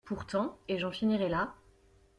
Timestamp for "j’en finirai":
0.79-1.29